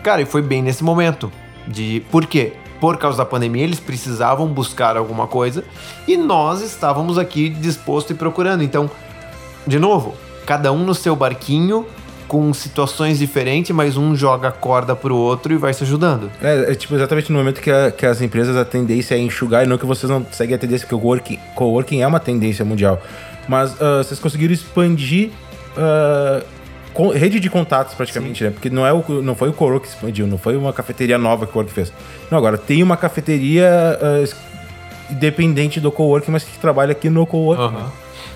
[0.04, 1.32] Cara, e foi bem nesse momento.
[1.68, 2.54] De, por quê?
[2.80, 5.64] por causa da pandemia, eles precisavam buscar alguma coisa
[6.08, 8.64] e nós estávamos aqui disposto e procurando.
[8.64, 8.90] Então,
[9.66, 11.86] de novo, cada um no seu barquinho,
[12.28, 16.30] com situações diferentes, mas um joga a corda pro outro e vai se ajudando.
[16.42, 19.64] É, é tipo exatamente no momento que, a, que as empresas a tendência é enxugar
[19.64, 22.66] e não que vocês não seguem a tendência, que o coworking, coworking é uma tendência
[22.66, 23.02] mundial.
[23.48, 25.30] Mas uh, vocês conseguiram expandir
[25.78, 28.46] uh, rede de contatos praticamente, Sim.
[28.46, 28.52] né?
[28.52, 31.46] Porque não, é o, não foi o Coro que expandiu, não foi uma cafeteria nova
[31.46, 31.94] que o Coro fez.
[32.30, 37.76] Não, agora tem uma cafeteria uh, independente do coworking, mas que trabalha aqui no coworking.
[37.76, 37.90] Uhum.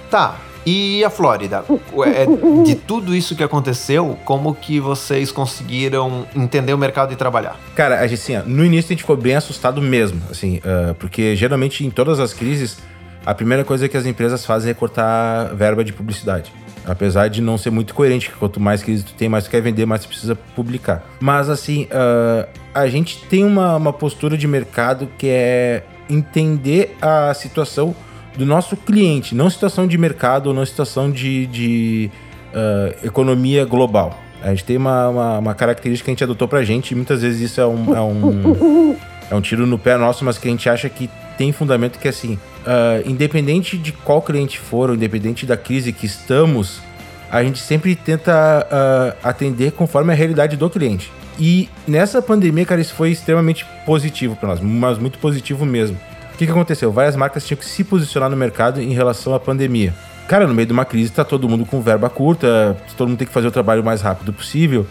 [0.09, 0.37] Tá.
[0.65, 1.63] E a Flórida?
[2.05, 7.59] É, de tudo isso que aconteceu, como que vocês conseguiram entender o mercado e trabalhar?
[7.75, 11.35] Cara, a gente, assim, no início a gente ficou bem assustado mesmo, assim, uh, porque
[11.35, 12.77] geralmente em todas as crises,
[13.25, 16.53] a primeira coisa que as empresas fazem é cortar verba de publicidade.
[16.85, 19.61] Apesar de não ser muito coerente, que quanto mais crise tu tem, mais tu quer
[19.61, 21.03] vender, mais tu precisa publicar.
[21.19, 27.33] Mas assim, uh, a gente tem uma, uma postura de mercado que é entender a
[27.33, 27.95] situação
[28.37, 32.11] do nosso cliente, não situação de mercado ou não situação de, de
[32.53, 34.17] uh, economia global.
[34.41, 37.21] A gente tem uma, uma, uma, característica que a gente adotou pra gente, e muitas
[37.21, 38.97] vezes isso é um, é um,
[39.29, 42.07] é um tiro no pé nosso, mas que a gente acha que tem fundamento que
[42.07, 46.81] é assim, uh, independente de qual cliente for, ou independente da crise que estamos,
[47.29, 51.11] a gente sempre tenta uh, atender conforme a realidade do cliente.
[51.39, 55.97] E nessa pandemia, cara, isso foi extremamente positivo para nós, mas muito positivo mesmo.
[56.41, 56.91] Que, que aconteceu?
[56.91, 59.93] Várias marcas tinham que se posicionar no mercado em relação à pandemia.
[60.27, 63.27] Cara, no meio de uma crise, tá todo mundo com verba curta, todo mundo tem
[63.27, 64.87] que fazer o trabalho o mais rápido possível.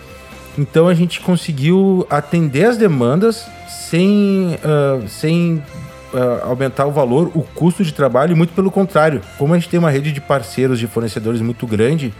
[0.57, 5.61] Então a gente conseguiu atender as demandas sem, uh, sem
[6.15, 9.21] uh, aumentar o valor, o custo de trabalho, e muito pelo contrário.
[9.37, 12.15] Como a gente tem uma rede de parceiros, de fornecedores muito grande,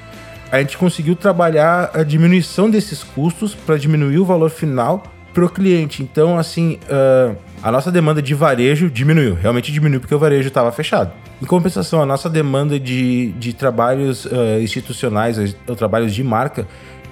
[0.51, 5.49] a gente conseguiu trabalhar a diminuição desses custos para diminuir o valor final para o
[5.49, 6.03] cliente.
[6.03, 10.73] Então, assim, uh, a nossa demanda de varejo diminuiu, realmente diminuiu porque o varejo estava
[10.73, 11.13] fechado.
[11.43, 16.67] Em compensação, a nossa demanda de, de trabalhos uh, institucionais, ou trabalhos de marca,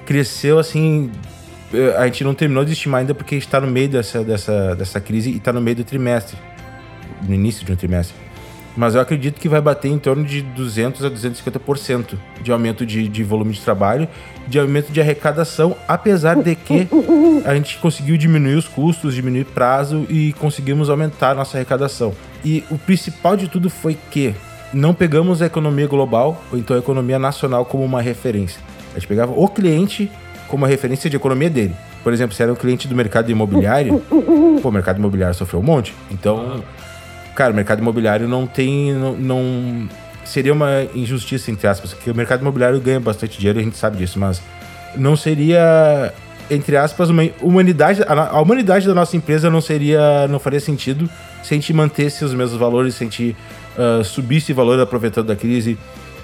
[0.07, 1.11] cresceu assim.
[1.99, 5.31] A gente não terminou de estimar ainda porque está no meio dessa, dessa, dessa crise
[5.31, 6.39] e está no meio do trimestre
[7.27, 8.17] no início de um trimestre.
[8.79, 13.09] Mas eu acredito que vai bater em torno de 200 a 250% de aumento de,
[13.09, 14.07] de volume de trabalho,
[14.47, 16.87] de aumento de arrecadação, apesar de que
[17.45, 22.15] a gente conseguiu diminuir os custos, diminuir prazo e conseguimos aumentar a nossa arrecadação.
[22.45, 24.33] E o principal de tudo foi que
[24.73, 28.61] não pegamos a economia global ou então a economia nacional como uma referência.
[28.93, 30.09] A gente pegava o cliente
[30.47, 31.75] como uma referência de economia dele.
[32.05, 33.99] Por exemplo, se era um cliente do mercado imobiliário,
[34.63, 35.93] pô, o mercado imobiliário sofreu um monte.
[36.13, 36.63] Então,
[37.39, 38.93] cara, o mercado imobiliário não tem.
[38.93, 39.89] Não, não,
[40.25, 43.97] seria uma injustiça, entre aspas, porque o mercado imobiliário ganha bastante dinheiro, a gente sabe
[43.97, 44.43] disso, mas
[44.97, 46.13] não seria,
[46.51, 48.03] entre aspas, uma humanidade.
[48.09, 50.27] A, humanidade da nossa empresa não seria.
[50.27, 51.09] não faria sentido
[51.41, 53.37] se a gente mantesse os mesmos valores, se a gente
[53.79, 55.79] uh, subisse o valor aproveitando da crise.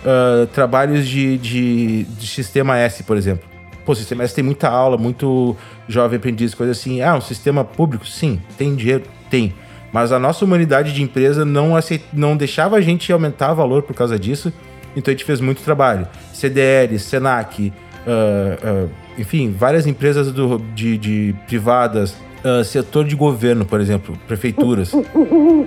[0.05, 3.48] Uh, trabalhos de, de, de sistema S, por exemplo.
[3.87, 5.57] Pô, o sistema S tem muita aula, muito
[5.88, 7.00] jovem aprendiz, coisa assim.
[7.00, 8.07] Ah, um sistema público?
[8.07, 8.38] Sim.
[8.59, 9.05] Tem dinheiro?
[9.31, 9.55] Tem.
[9.94, 12.04] Mas a nossa humanidade de empresa não, aceit...
[12.12, 14.52] não deixava a gente aumentar valor por causa disso.
[14.96, 16.09] Então a gente fez muito trabalho.
[16.33, 17.72] CDL, Senac,
[18.04, 22.11] uh, uh, enfim, várias empresas do, de, de privadas,
[22.44, 24.90] uh, setor de governo, por exemplo, prefeituras,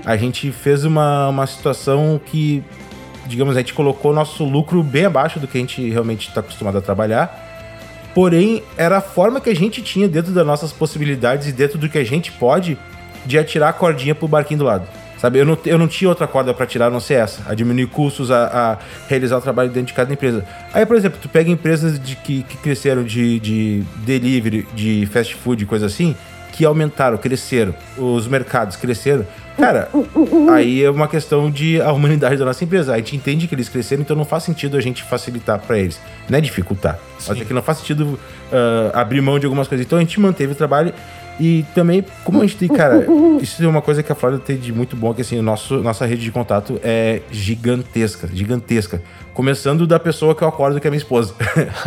[0.06, 2.62] a gente fez uma, uma situação que,
[3.28, 6.78] digamos, a gente colocou nosso lucro bem abaixo do que a gente realmente está acostumado
[6.78, 7.46] a trabalhar.
[8.14, 11.88] Porém, era a forma que a gente tinha dentro das nossas possibilidades e dentro do
[11.88, 12.78] que a gente pode
[13.28, 14.88] de atirar a cordinha pro barquinho do lado.
[15.18, 17.42] Sabe, eu não, eu não tinha outra corda para tirar a não ser essa.
[17.50, 18.78] A diminuir custos, a, a,
[19.10, 20.46] realizar o trabalho dentro de cada empresa.
[20.72, 25.34] Aí, por exemplo, tu pega empresas de, que, que cresceram de, de delivery, de fast
[25.36, 26.16] food, coisa assim,
[26.54, 27.74] que aumentaram, cresceram.
[27.98, 29.26] Os mercados cresceram.
[29.58, 29.90] Cara,
[30.54, 32.94] aí é uma questão de a humanidade da nossa empresa.
[32.94, 36.00] A gente entende que eles cresceram, então não faz sentido a gente facilitar para eles.
[36.30, 37.00] Não é dificultar.
[37.18, 37.26] Sim.
[37.30, 38.20] Mas é que não faz sentido
[38.52, 39.84] uh, abrir mão de algumas coisas.
[39.84, 40.94] Então a gente manteve o trabalho
[41.40, 43.06] e também, como a gente tem, cara,
[43.42, 46.06] isso é uma coisa que a Flórida tem de muito bom, que assim, nosso, nossa
[46.06, 49.02] rede de contato é gigantesca, gigantesca.
[49.34, 51.36] Começando da pessoa que eu acordo, que é minha esposa.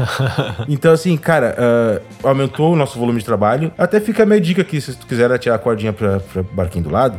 [0.68, 3.72] então, assim, cara, uh, aumentou o nosso volume de trabalho.
[3.76, 6.84] Até fica a minha dica aqui, se tu quiser tirar a cordinha pra, pra barquinho
[6.84, 7.18] do lado.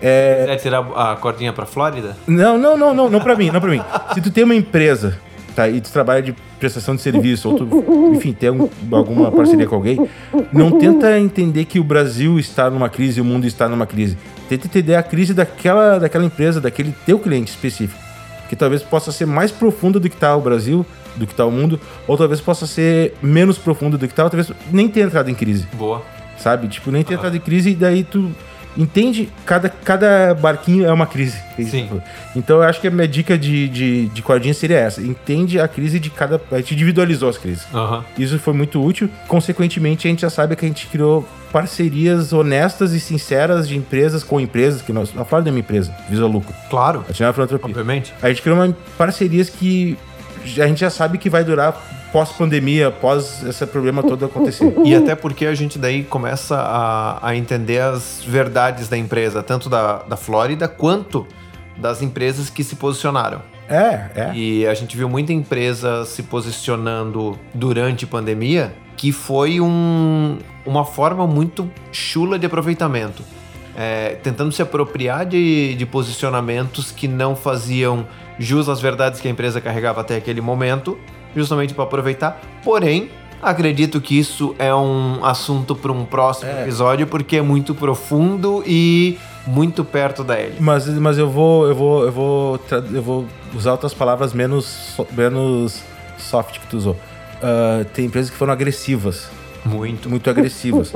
[0.00, 0.40] É...
[0.40, 2.16] Quiser tirar a cordinha pra Flórida?
[2.26, 3.82] Não, não, não, não, não pra mim, não pra mim.
[4.14, 5.18] Se tu tem uma empresa
[5.58, 9.66] tá, e tu trabalha de prestação de serviço, ou tu, enfim, tem algum, alguma parceria
[9.66, 10.08] com alguém,
[10.52, 14.16] não tenta entender que o Brasil está numa crise, o mundo está numa crise.
[14.48, 18.00] Tenta entender a crise daquela, daquela empresa, daquele teu cliente específico.
[18.48, 21.50] Que talvez possa ser mais profunda do que está o Brasil, do que está o
[21.50, 25.34] mundo, ou talvez possa ser menos profunda do que está, talvez nem tenha entrado em
[25.34, 25.66] crise.
[25.74, 26.02] Boa.
[26.38, 26.68] Sabe?
[26.68, 28.30] Tipo, nem tenha entrado em crise e daí tu
[28.78, 31.36] entende, cada, cada barquinho é uma crise.
[31.58, 32.00] Sim.
[32.36, 35.02] Então eu acho que a minha dica de, de, de cordinha seria essa.
[35.02, 36.40] Entende a crise de cada.
[36.52, 37.66] A gente individualizou as crises.
[37.74, 38.02] Uhum.
[38.16, 39.10] Isso foi muito útil.
[39.26, 44.22] Consequentemente, a gente já sabe que a gente criou parcerias honestas e sinceras de empresas
[44.22, 45.12] com empresas, que nós.
[45.16, 46.54] A Flávia é uma empresa, visa lucro.
[46.70, 47.04] Claro.
[47.08, 47.66] A China Filantropia.
[47.66, 48.14] Obviamente.
[48.22, 49.98] A gente criou uma, parcerias que
[50.60, 51.72] a gente já sabe que vai durar
[52.12, 54.72] pós-pandemia, pós esse problema todo acontecer.
[54.84, 59.68] E até porque a gente daí começa a, a entender as verdades da empresa, tanto
[59.68, 61.26] da, da Flórida quanto
[61.76, 63.42] das empresas que se posicionaram.
[63.68, 64.32] É, é.
[64.34, 70.84] E a gente viu muita empresa se posicionando durante a pandemia, que foi um, uma
[70.84, 73.22] forma muito chula de aproveitamento.
[73.76, 78.06] É, tentando se apropriar de, de posicionamentos que não faziam
[78.38, 80.98] jus às verdades que a empresa carregava até aquele momento
[81.34, 82.40] justamente para aproveitar.
[82.64, 83.10] Porém,
[83.42, 86.62] acredito que isso é um assunto para um próximo é.
[86.62, 90.56] episódio, porque é muito profundo e muito perto da Ellie.
[90.60, 92.60] Mas, mas eu vou eu vou eu vou
[92.92, 95.82] eu vou usar outras palavras menos menos
[96.18, 96.96] soft que tu usou.
[97.38, 99.30] Uh, tem empresas que foram agressivas.
[99.64, 100.08] Muito.
[100.08, 100.92] Muito agressivas.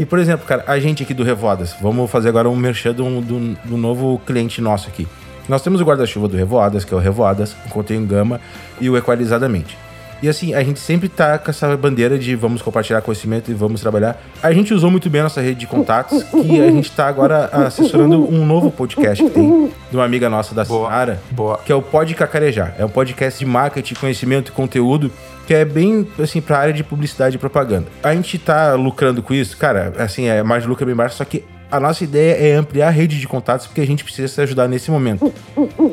[0.00, 3.20] e, por exemplo, cara, a gente aqui do Revoadas, vamos fazer agora um merchan do,
[3.20, 5.06] do, do novo cliente nosso aqui.
[5.48, 8.40] Nós temos o guarda-chuva do Revoadas, que é o Revoadas, contém gama,
[8.80, 9.78] e o Equalizadamente.
[10.22, 13.82] E assim, a gente sempre tá com essa bandeira de vamos compartilhar conhecimento e vamos
[13.82, 14.18] trabalhar.
[14.42, 17.50] A gente usou muito bem a nossa rede de contatos, que a gente tá agora
[17.52, 21.20] assessorando um novo podcast que tem, de uma amiga nossa da Sinara,
[21.64, 22.74] que é o Pod Cacarejar.
[22.78, 25.12] É um podcast de marketing, conhecimento e conteúdo
[25.46, 27.86] que é bem, assim, pra área de publicidade e propaganda.
[28.02, 31.44] A gente tá lucrando com isso, cara, assim, é mais lucro bem baixo, só que
[31.70, 34.68] a nossa ideia é ampliar a rede de contatos porque a gente precisa se ajudar
[34.68, 35.32] nesse momento.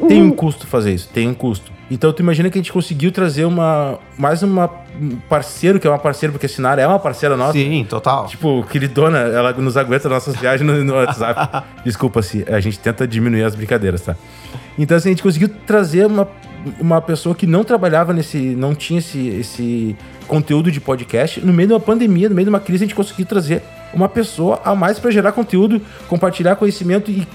[0.07, 1.71] Tem um custo fazer isso, tem um custo.
[1.89, 5.89] Então tu imagina que a gente conseguiu trazer uma mais uma um parceiro, que é
[5.89, 7.53] uma parceira, porque a Sinara é uma parceira nossa.
[7.53, 8.27] Sim, total.
[8.27, 11.65] Tipo, queridona, ela nos aguenta nossas viagens no, no WhatsApp.
[11.83, 14.15] Desculpa se a gente tenta diminuir as brincadeiras, tá?
[14.77, 16.27] Então assim, a gente conseguiu trazer uma,
[16.79, 19.95] uma pessoa que não trabalhava nesse, não tinha esse, esse
[20.27, 22.95] conteúdo de podcast, no meio de uma pandemia, no meio de uma crise, a gente
[22.95, 23.61] conseguiu trazer
[23.93, 27.27] uma pessoa a mais para gerar conteúdo, compartilhar conhecimento e,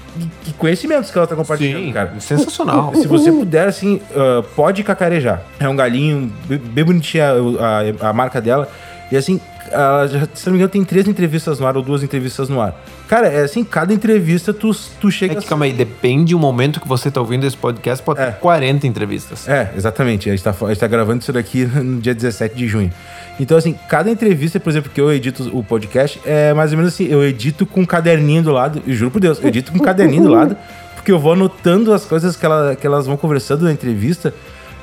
[0.47, 2.19] e, conhecimentos que ela tá compartilhando, Sim, cara.
[2.19, 2.93] Sensacional.
[2.95, 5.41] Se você puder, assim, uh, pode cacarejar.
[5.59, 8.69] É um galinho, bem bonitinha a, a, a marca dela.
[9.11, 9.39] E assim,
[9.71, 12.61] ela já, se não me engano, tem três entrevistas no ar ou duas entrevistas no
[12.61, 12.75] ar.
[13.07, 15.33] Cara, é assim, cada entrevista tu, tu chega.
[15.33, 18.27] É que, calma aí, depende do momento que você tá ouvindo esse podcast, pode é.
[18.27, 19.47] ter 40 entrevistas.
[19.47, 20.29] É, exatamente.
[20.29, 22.91] A gente, tá, a gente tá gravando isso daqui no dia 17 de junho.
[23.39, 26.93] Então, assim, cada entrevista, por exemplo, que eu edito o podcast, é mais ou menos
[26.93, 29.77] assim, eu edito com um caderninho do lado, e juro por Deus, eu edito com
[29.77, 30.57] um caderninho do lado,
[30.93, 34.33] porque eu vou anotando as coisas que, ela, que elas vão conversando na entrevista.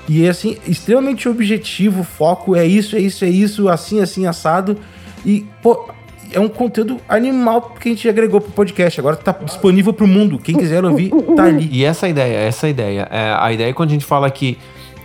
[0.08, 4.78] E é assim, extremamente objetivo, foco, é isso, é isso, é isso, assim, assim, assado.
[5.24, 5.88] E, pô,
[6.32, 8.98] é um conteúdo animal que a gente agregou pro podcast.
[9.00, 10.38] Agora tá disponível pro mundo.
[10.38, 11.68] Quem quiser ouvir, tá ali.
[11.72, 13.08] E essa ideia, essa ideia.
[13.10, 14.58] É, a ideia é quando a gente fala que,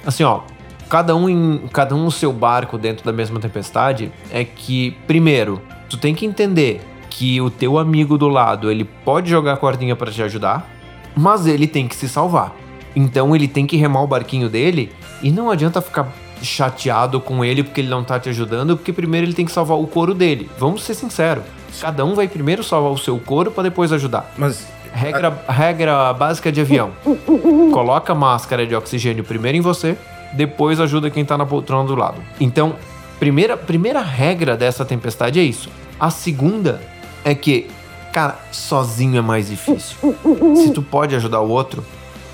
[0.06, 0.42] assim, ó,
[0.90, 5.62] cada um em cada um no seu barco dentro da mesma tempestade, é que, primeiro,
[5.90, 9.96] tu tem que entender que o teu amigo do lado, ele pode jogar a cordinha
[9.96, 10.70] para te ajudar,
[11.16, 12.56] mas ele tem que se salvar.
[12.96, 17.64] Então ele tem que remar o barquinho dele e não adianta ficar chateado com ele
[17.64, 20.50] porque ele não tá te ajudando, porque primeiro ele tem que salvar o couro dele.
[20.58, 21.44] Vamos ser sinceros.
[21.80, 24.34] Cada um vai primeiro salvar o seu couro para depois ajudar.
[24.38, 26.92] Mas Regra, regra básica de avião.
[27.72, 29.98] Coloca a máscara de oxigênio primeiro em você,
[30.34, 32.22] depois ajuda quem tá na poltrona do lado.
[32.40, 32.76] Então,
[33.20, 35.70] primeira, primeira regra dessa tempestade é isso.
[36.00, 36.82] A segunda
[37.24, 37.68] é que,
[38.12, 39.98] cara, sozinho é mais difícil.
[40.56, 41.84] Se tu pode ajudar o outro,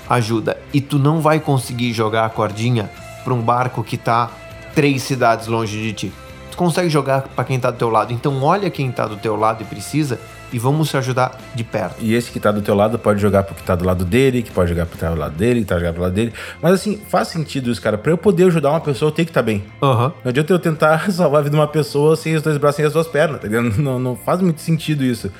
[0.08, 0.58] ajuda.
[0.72, 2.90] E tu não vai conseguir jogar a cordinha
[3.24, 4.30] para um barco que tá
[4.74, 6.12] três cidades longe de ti.
[6.50, 8.12] Tu consegue jogar para quem tá do teu lado.
[8.12, 10.20] Então olha quem tá do teu lado e precisa
[10.52, 11.96] e vamos se ajudar de perto.
[12.00, 14.42] E esse que tá do teu lado pode jogar pro que tá do lado dele,
[14.42, 16.32] que pode jogar pro que tá do lado dele, que tá jogando pro lado dele.
[16.62, 17.98] Mas assim, faz sentido isso, cara.
[17.98, 19.64] Pra eu poder ajudar uma pessoa, eu tenho que estar tá bem.
[19.82, 19.98] Uhum.
[19.98, 22.84] Não adianta eu tentar salvar a vida de uma pessoa sem os dois braços, sem
[22.84, 23.78] as duas pernas, tá ligado?
[23.78, 25.30] Não, não faz muito sentido isso.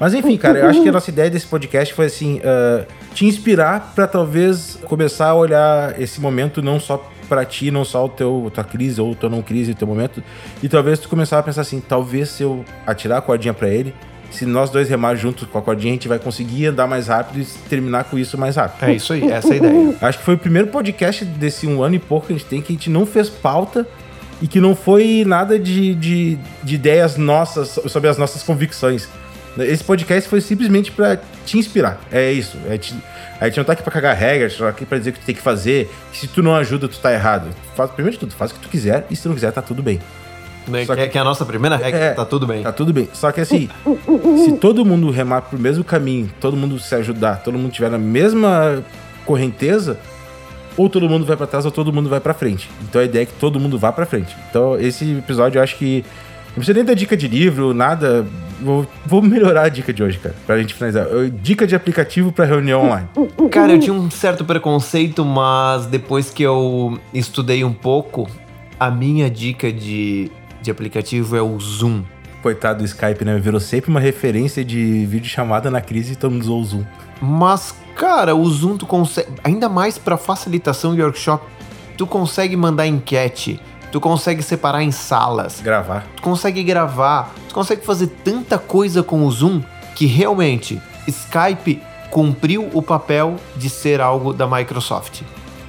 [0.00, 3.26] Mas enfim, cara, eu acho que a nossa ideia desse podcast foi assim, uh, te
[3.26, 8.08] inspirar para talvez começar a olhar esse momento não só para ti, não só o
[8.08, 10.22] teu tua crise ou tua não crise, o teu momento,
[10.62, 13.94] e talvez tu começar a pensar assim, talvez se eu atirar a cordinha para ele,
[14.30, 17.40] se nós dois remar juntos com a cordinha, a gente vai conseguir andar mais rápido
[17.40, 18.88] e terminar com isso mais rápido.
[18.88, 19.96] É isso aí, essa é a ideia.
[20.02, 22.60] Acho que foi o primeiro podcast desse um ano e pouco que a gente tem
[22.60, 23.86] que a gente não fez pauta
[24.42, 29.08] e que não foi nada de, de, de ideias nossas sobre as nossas convicções.
[29.56, 32.00] Esse podcast foi simplesmente para te inspirar.
[32.10, 32.58] É isso.
[32.68, 32.94] É te,
[33.40, 35.12] a gente não tá aqui pra cagar regras, a gente tá aqui pra dizer o
[35.12, 35.88] que tu tem que fazer.
[36.12, 37.50] Que se tu não ajuda, tu tá errado.
[37.76, 39.62] Faz, primeiro de tudo, faz o que tu quiser e se tu não quiser, tá
[39.62, 40.00] tudo bem.
[40.66, 40.86] Né?
[40.86, 42.62] Que, que, é a nossa primeira regra, é, tá tudo bem.
[42.62, 43.08] Tá tudo bem.
[43.12, 43.68] Só que assim,
[44.44, 47.98] se todo mundo remar pro mesmo caminho, todo mundo se ajudar, todo mundo tiver na
[47.98, 48.82] mesma
[49.26, 49.98] correnteza,
[50.76, 52.68] ou todo mundo vai para trás ou todo mundo vai para frente.
[52.88, 54.34] Então a ideia é que todo mundo vá para frente.
[54.48, 56.04] Então esse episódio eu acho que
[56.48, 58.24] não precisa nem dar dica de livro, nada.
[58.60, 61.06] Vou, vou melhorar a dica de hoje, cara, pra gente finalizar.
[61.42, 63.08] Dica de aplicativo para reunião online.
[63.50, 68.28] Cara, eu tinha um certo preconceito, mas depois que eu estudei um pouco,
[68.78, 70.30] a minha dica de
[70.64, 72.02] de aplicativo é o Zoom.
[72.42, 73.38] Coitado do Skype, né?
[73.38, 76.84] Virou sempre uma referência de vídeo chamada na crise e todo mundo usou o Zoom.
[77.20, 79.28] Mas, cara, o Zoom tu consegue.
[79.42, 81.44] Ainda mais para facilitação de workshop,
[81.96, 83.60] tu consegue mandar enquete.
[83.92, 85.60] Tu consegue separar em salas.
[85.62, 86.04] Gravar.
[86.16, 87.32] Tu consegue gravar.
[87.48, 89.62] Tu consegue fazer tanta coisa com o Zoom
[89.94, 95.22] que realmente Skype cumpriu o papel de ser algo da Microsoft,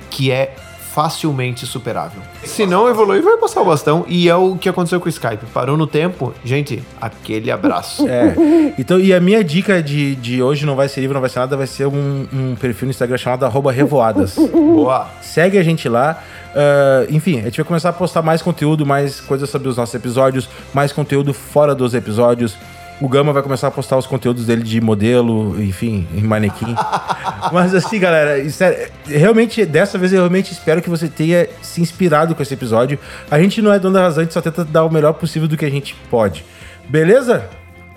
[0.09, 0.55] que é
[0.95, 2.21] facilmente superável.
[2.45, 4.05] Se não evoluir, vai passar o bastão.
[4.07, 5.45] E é o que aconteceu com o Skype.
[5.53, 8.07] Parou no tempo, gente, aquele abraço.
[8.07, 8.33] É.
[8.77, 11.39] Então, e a minha dica de, de hoje não vai ser livro, não vai ser
[11.39, 14.35] nada, vai ser um, um perfil no Instagram chamado Revoadas.
[14.51, 15.07] Boa.
[15.21, 16.21] Segue a gente lá.
[16.51, 19.95] Uh, enfim, a gente vai começar a postar mais conteúdo, mais coisas sobre os nossos
[19.95, 22.57] episódios, mais conteúdo fora dos episódios.
[23.01, 26.73] O Gama vai começar a postar os conteúdos dele de modelo, enfim, em manequim.
[27.51, 32.33] Mas assim, galera, sério, realmente, dessa vez eu realmente espero que você tenha se inspirado
[32.33, 32.97] com esse episódio.
[33.29, 35.47] A gente não é dono da razão, a gente só tenta dar o melhor possível
[35.47, 36.45] do que a gente pode.
[36.87, 37.49] Beleza?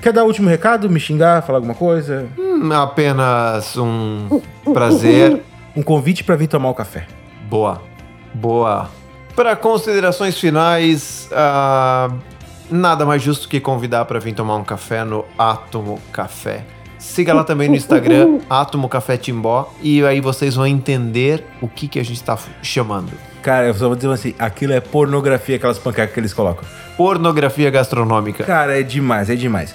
[0.03, 0.91] Quer dar o último recado?
[0.91, 2.27] Me xingar, falar alguma coisa?
[2.37, 5.43] Hum, apenas um prazer.
[5.77, 7.07] um convite para vir tomar o café.
[7.49, 7.81] Boa.
[8.35, 8.91] Boa.
[9.37, 12.38] Para considerações finais, uh
[12.71, 16.65] nada mais justo que convidar para vir tomar um café no Átomo Café.
[16.99, 21.87] Siga lá também no Instagram, Átomo Café Timbó, e aí vocês vão entender o que,
[21.87, 23.13] que a gente está chamando.
[23.41, 26.65] Cara, eu só vou dizer assim, aquilo é pornografia, aquelas panquecas que eles colocam.
[26.97, 28.43] Pornografia gastronômica.
[28.45, 29.75] Cara, é demais, é demais.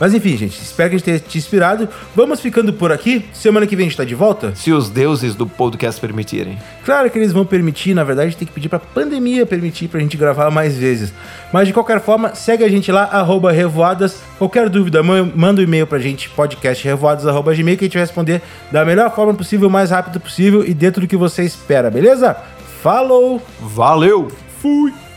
[0.00, 1.86] Mas enfim, gente, espero que a gente tenha te inspirado.
[2.16, 3.26] Vamos ficando por aqui.
[3.34, 4.54] Semana que vem a gente tá de volta.
[4.54, 6.58] Se os deuses do podcast permitirem.
[6.86, 10.16] Claro que eles vão permitir, na verdade, tem que pedir pra pandemia permitir pra gente
[10.16, 11.12] gravar mais vezes.
[11.52, 14.22] Mas de qualquer forma, segue a gente lá, arroba Revoadas.
[14.38, 18.40] Qualquer dúvida, manda um e-mail pra gente, podcastrevoadas.gmail, que a gente vai responder
[18.72, 22.34] da melhor forma possível, o mais rápido possível e dentro do que você espera, beleza?
[22.82, 23.42] Falou!
[23.60, 24.32] Valeu!
[24.62, 25.09] Fui!